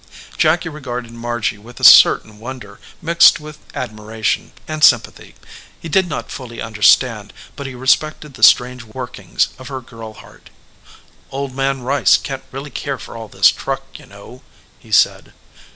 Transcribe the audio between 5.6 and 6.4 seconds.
He did not